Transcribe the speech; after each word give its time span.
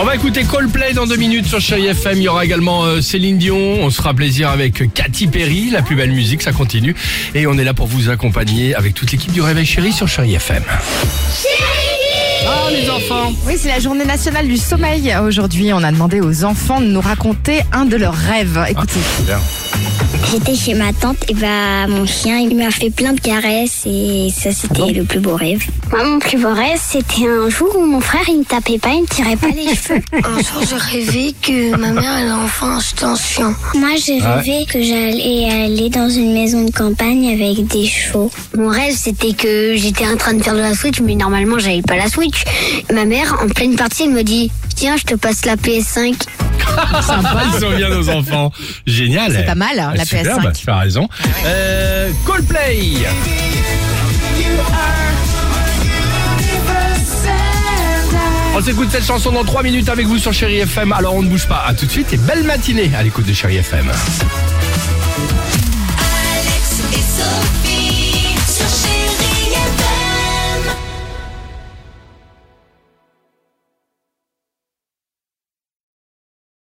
On 0.00 0.04
va 0.04 0.16
écouter 0.16 0.42
Coldplay 0.42 0.92
dans 0.92 1.06
deux 1.06 1.16
minutes 1.16 1.46
sur 1.46 1.60
Chéri 1.60 1.86
FM. 1.86 2.18
Il 2.18 2.24
y 2.24 2.28
aura 2.28 2.44
également 2.44 2.84
euh, 2.84 3.00
Céline 3.00 3.38
Dion. 3.38 3.56
On 3.80 3.90
se 3.90 3.96
fera 3.96 4.12
plaisir 4.12 4.50
avec 4.50 4.92
Katy 4.92 5.28
Perry. 5.28 5.70
La 5.70 5.82
plus 5.82 5.94
belle 5.94 6.10
musique, 6.10 6.42
ça 6.42 6.52
continue. 6.52 6.96
Et 7.34 7.46
on 7.46 7.56
est 7.58 7.64
là 7.64 7.74
pour 7.74 7.86
vous 7.86 8.10
accompagner 8.10 8.74
avec 8.74 8.94
toute 8.94 9.12
l'équipe 9.12 9.30
du 9.30 9.40
Réveil 9.40 9.64
Chéri 9.64 9.92
sur 9.92 10.08
Chéri 10.08 10.34
FM. 10.34 10.64
Ah, 12.46 12.68
les 12.72 12.90
enfants 12.90 13.32
Oui, 13.46 13.54
c'est 13.56 13.68
la 13.68 13.78
journée 13.78 14.04
nationale 14.04 14.48
du 14.48 14.56
sommeil. 14.56 15.14
Aujourd'hui, 15.22 15.72
on 15.72 15.82
a 15.82 15.92
demandé 15.92 16.20
aux 16.20 16.44
enfants 16.44 16.80
de 16.80 16.86
nous 16.86 17.00
raconter 17.00 17.60
un 17.72 17.84
de 17.84 17.96
leurs 17.96 18.14
rêves. 18.14 18.58
Écoutez. 18.68 19.00
Bien. 19.24 19.38
J'étais 20.30 20.54
chez 20.54 20.74
ma 20.74 20.92
tante 20.92 21.18
et 21.28 21.34
bah 21.34 21.86
mon 21.88 22.06
chien 22.06 22.38
il 22.38 22.56
m'a 22.56 22.70
fait 22.70 22.90
plein 22.90 23.12
de 23.12 23.20
caresses 23.20 23.82
et 23.86 24.30
ça 24.36 24.50
c'était 24.52 24.92
le 24.92 25.04
plus 25.04 25.20
beau 25.20 25.36
rêve. 25.36 25.62
Moi 25.92 26.04
mon 26.04 26.18
plus 26.18 26.38
beau 26.38 26.52
rêve 26.52 26.80
c'était 26.80 27.28
un 27.28 27.48
jour 27.48 27.68
où 27.76 27.84
mon 27.86 28.00
frère 28.00 28.22
il 28.28 28.38
me 28.38 28.44
tapait 28.44 28.78
pas, 28.78 28.90
il 28.94 29.02
me 29.02 29.06
tirait 29.06 29.36
pas 29.36 29.48
les 29.48 29.74
cheveux. 29.74 30.00
Un 30.24 30.38
jour, 30.42 30.62
j'ai 30.68 30.76
rêvé 30.98 31.34
que 31.40 31.76
ma 31.76 31.90
mère 31.92 32.18
elle 32.20 32.28
a 32.30 32.38
enfin 32.38 32.78
un 33.02 33.16
chien. 33.16 33.54
Moi 33.74 33.90
j'ai 34.04 34.14
Ouais. 34.14 34.34
rêvé 34.36 34.64
que 34.66 34.80
j'allais 34.82 35.48
aller 35.50 35.88
dans 35.90 36.08
une 36.08 36.32
maison 36.32 36.64
de 36.64 36.70
campagne 36.70 37.28
avec 37.34 37.66
des 37.68 37.86
chevaux. 37.86 38.30
Mon 38.56 38.68
rêve 38.68 38.94
c'était 38.96 39.34
que 39.34 39.74
j'étais 39.76 40.06
en 40.06 40.16
train 40.16 40.34
de 40.34 40.42
faire 40.42 40.54
de 40.54 40.60
la 40.60 40.74
Switch 40.74 41.00
mais 41.00 41.14
normalement 41.14 41.58
j'avais 41.58 41.82
pas 41.82 41.96
la 41.96 42.08
Switch. 42.08 42.44
Ma 42.92 43.04
mère 43.04 43.36
en 43.42 43.48
pleine 43.48 43.76
partie 43.76 44.04
elle 44.04 44.10
me 44.12 44.22
dit 44.22 44.50
tiens 44.74 44.96
je 44.96 45.04
te 45.04 45.14
passe 45.14 45.44
la 45.44 45.56
PS5. 45.56 46.14
Ils 47.54 47.60
sont 47.60 47.70
bien 47.70 47.88
nos 47.88 48.08
enfants. 48.08 48.52
Génial. 48.86 49.32
C'est 49.32 49.44
pas 49.44 49.54
mal, 49.54 49.78
hein, 49.78 49.92
la 49.96 50.04
super, 50.04 50.38
PS5. 50.38 50.42
bah, 50.42 50.52
tu 50.52 50.70
as 50.70 50.78
raison. 50.78 51.08
Euh, 51.46 52.10
Coldplay. 52.24 52.92
On 58.56 58.60
s'écoute 58.62 58.88
cette 58.90 59.04
chanson 59.04 59.32
dans 59.32 59.44
3 59.44 59.62
minutes 59.64 59.88
avec 59.88 60.06
vous 60.06 60.18
sur 60.18 60.32
Chéri 60.32 60.58
FM. 60.60 60.92
Alors 60.92 61.14
on 61.14 61.22
ne 61.22 61.28
bouge 61.28 61.46
pas. 61.46 61.64
À 61.66 61.74
tout 61.74 61.86
de 61.86 61.90
suite 61.90 62.12
et 62.12 62.16
belle 62.16 62.44
matinée 62.44 62.90
à 62.96 63.02
l'écoute 63.02 63.26
de 63.26 63.32
Chéri 63.32 63.56
FM. 63.56 63.90